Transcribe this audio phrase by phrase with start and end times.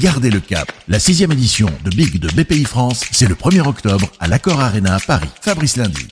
[0.00, 0.72] Gardez le cap.
[0.88, 4.96] La sixième édition de Big de BPI France, c'est le 1er octobre à l'Accor Arena
[5.06, 5.28] Paris.
[5.42, 6.08] Fabrice Lundi.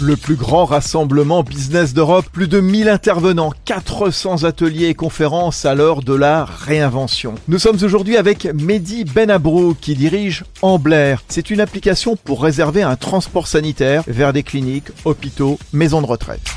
[0.00, 5.74] Le plus grand rassemblement business d'Europe, plus de 1000 intervenants, 400 ateliers et conférences à
[5.74, 7.34] l'heure de la réinvention.
[7.48, 11.24] Nous sommes aujourd'hui avec Mehdi Benabrou qui dirige Amblair.
[11.28, 16.51] C'est une application pour réserver un transport sanitaire vers des cliniques, hôpitaux, maisons de retraite.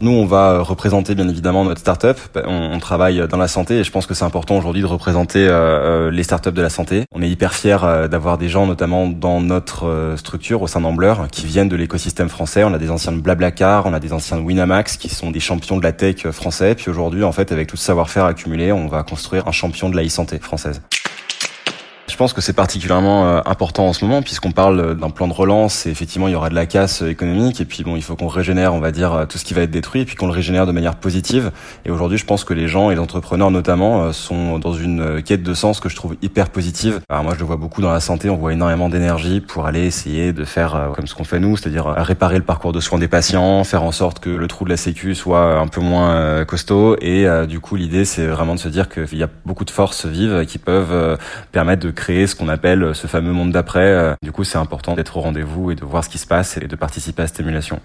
[0.00, 2.18] Nous, on va représenter bien évidemment notre start-up.
[2.36, 5.46] On, on, travaille dans la santé et je pense que c'est important aujourd'hui de représenter
[5.48, 7.04] euh, euh les start-up de la santé.
[7.12, 10.80] On est hyper fiers euh, d'avoir des gens, notamment dans notre euh, structure au sein
[10.80, 12.62] d'Ambleur, qui viennent de l'écosystème français.
[12.62, 15.40] On a des anciens de Blablacar, on a des anciens de Winamax, qui sont des
[15.40, 16.76] champions de la tech français.
[16.76, 19.96] Puis aujourd'hui, en fait, avec tout ce savoir-faire accumulé, on va construire un champion de
[19.96, 20.80] la e-santé française.
[22.18, 25.32] Je pense que c'est particulièrement euh, important en ce moment puisqu'on parle d'un plan de
[25.32, 27.60] relance et effectivement il y aura de la casse économique.
[27.60, 29.62] Et puis bon il faut qu'on régénère on va dire euh, tout ce qui va
[29.62, 31.52] être détruit et puis qu'on le régénère de manière positive.
[31.84, 35.22] Et aujourd'hui je pense que les gens et les entrepreneurs notamment euh, sont dans une
[35.22, 36.98] quête de sens que je trouve hyper positive.
[37.08, 39.86] Alors moi je le vois beaucoup dans la santé, on voit énormément d'énergie pour aller
[39.86, 43.06] essayer de faire comme ce qu'on fait nous, c'est-à-dire réparer le parcours de soins des
[43.06, 46.96] patients, faire en sorte que le trou de la sécu soit un peu moins costaud.
[47.00, 50.04] Et du coup l'idée c'est vraiment de se dire qu'il y a beaucoup de forces
[50.04, 51.16] vives qui peuvent
[51.52, 53.86] permettre de créer ce qu'on appelle ce fameux monde d'après.
[53.86, 56.56] Euh, du coup, c'est important d'être au rendez-vous et de voir ce qui se passe
[56.56, 57.80] et de participer à cette émulation.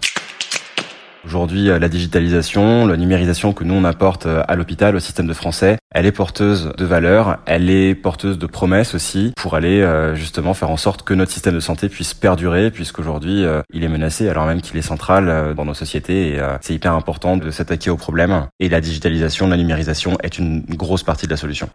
[1.25, 5.27] Aujourd'hui, euh, la digitalisation, la numérisation que nous on apporte euh, à l'hôpital, au système
[5.27, 9.85] de français, elle est porteuse de valeurs, elle est porteuse de promesses aussi pour aller
[10.15, 14.27] justement faire en sorte que notre système de santé puisse perdurer puisqu'aujourd'hui il est menacé
[14.27, 17.97] alors même qu'il est central dans nos sociétés et c'est hyper important de s'attaquer aux
[17.97, 21.69] problèmes et la digitalisation, la numérisation est une grosse partie de la solution.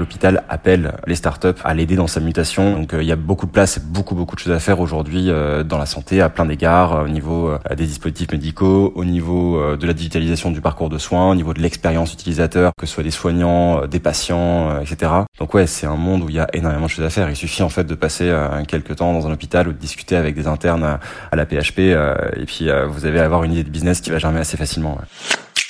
[0.00, 2.72] L'hôpital appelle les startups à l'aider dans sa mutation.
[2.72, 5.28] Donc euh, il y a beaucoup de place, beaucoup beaucoup de choses à faire aujourd'hui
[5.28, 9.76] euh, dans la santé à plein d'égards, euh, au niveau des dispositifs médicaux, au niveau
[9.76, 13.02] de la digitalisation du parcours de soins, au niveau de l'expérience utilisateur, que ce soit
[13.02, 15.12] des soignants, des patients, etc.
[15.38, 17.28] Donc ouais, c'est un monde où il y a énormément de choses à faire.
[17.28, 18.34] Il suffit en fait de passer
[18.68, 20.98] quelques temps dans un hôpital ou de discuter avec des internes
[21.30, 24.40] à, la PHP et puis vous allez avoir une idée de business qui va germer
[24.40, 24.98] assez facilement.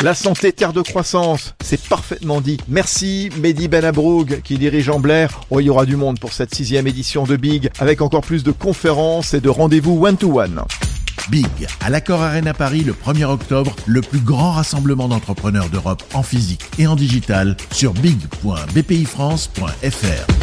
[0.03, 2.57] La santé, terre de croissance, c'est parfaitement dit.
[2.69, 5.43] Merci Mehdi Benabroug qui dirige en Blair.
[5.51, 8.43] Oh, il y aura du monde pour cette sixième édition de Big avec encore plus
[8.43, 10.63] de conférences et de rendez-vous one-to-one.
[11.29, 11.47] Big,
[11.83, 16.63] à l'Accord Arena Paris le 1er octobre, le plus grand rassemblement d'entrepreneurs d'Europe en physique
[16.79, 20.40] et en digital sur big.bpifrance.fr.